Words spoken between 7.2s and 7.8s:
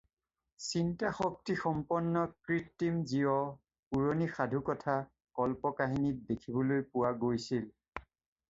গৈছিল।